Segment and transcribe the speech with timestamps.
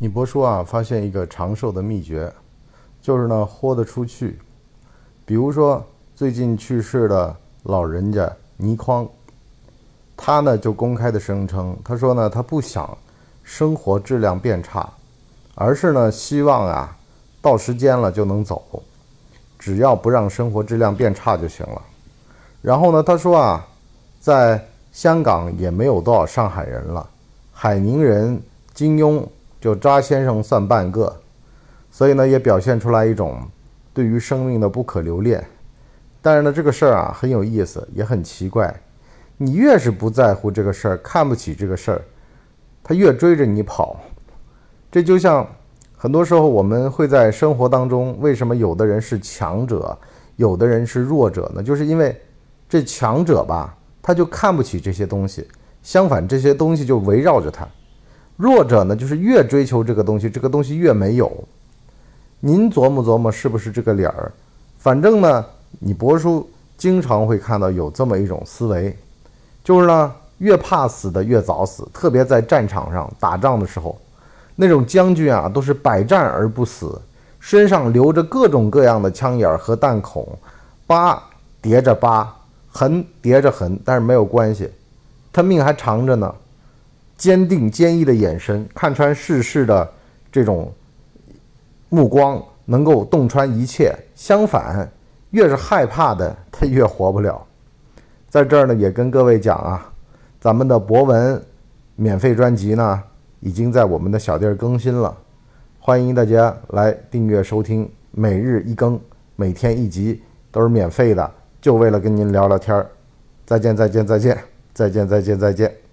[0.00, 2.32] 你伯叔啊，发现一个长寿的秘诀，
[3.02, 4.38] 就是呢豁得出去。
[5.24, 9.08] 比如说最近去世的老人家倪匡，
[10.16, 12.96] 他呢就公开的声称，他说呢他不想
[13.42, 14.88] 生活质量变差，
[15.56, 16.96] 而是呢希望啊
[17.42, 18.80] 到时间了就能走，
[19.58, 21.82] 只要不让生活质量变差就行了。
[22.62, 23.66] 然后呢他说啊，
[24.20, 27.10] 在香港也没有多少上海人了，
[27.52, 28.40] 海宁人
[28.72, 29.26] 金庸。
[29.60, 31.20] 就扎先生算半个，
[31.90, 33.40] 所以呢，也表现出来一种
[33.92, 35.44] 对于生命的不可留恋。
[36.20, 38.74] 但是呢，这个事儿啊很有意思，也很奇怪。
[39.36, 42.02] 你越是不在乎这个事儿，看不起这个事儿，
[42.82, 44.00] 他越追着你跑。
[44.90, 45.46] 这就像
[45.96, 49.96] 很多时候我们会在生活当中，为什么有的人是强者，
[50.36, 51.62] 有的人是弱者呢？
[51.62, 52.20] 就是因为
[52.68, 55.46] 这强者吧，他就看不起这些东西，
[55.82, 57.66] 相反，这些东西就围绕着他。
[58.38, 61.30] 弱者呢，就是越追求这个东西，这个东西越没有。
[62.38, 64.30] 您琢磨琢磨，是不是这个理儿？
[64.78, 65.44] 反正呢，
[65.80, 68.96] 你博叔经常会看到有这么一种思维，
[69.64, 71.84] 就是呢，越怕死的越早死。
[71.92, 73.98] 特别在战场上打仗的时候，
[74.54, 76.96] 那种将军啊，都是百战而不死，
[77.40, 80.24] 身上留着各种各样的枪眼和弹孔，
[80.86, 81.20] 疤
[81.60, 82.32] 叠着疤，
[82.70, 84.70] 痕叠着痕，但是没有关系，
[85.32, 86.32] 他命还长着呢。
[87.18, 89.86] 坚定坚毅的眼神，看穿世事的
[90.32, 90.72] 这种
[91.90, 93.92] 目光，能够洞穿一切。
[94.14, 94.88] 相反，
[95.32, 97.44] 越是害怕的，他越活不了。
[98.28, 99.92] 在这儿呢，也跟各位讲啊，
[100.40, 101.42] 咱们的博文
[101.96, 103.02] 免费专辑呢，
[103.40, 105.16] 已经在我们的小店更新了，
[105.80, 109.00] 欢迎大家来订阅收听，每日一更，
[109.34, 110.22] 每天一集，
[110.52, 111.28] 都是免费的，
[111.60, 112.86] 就为了跟您聊聊天儿。
[113.44, 114.38] 再见，再见，再见，
[114.72, 115.87] 再见，再见，再见。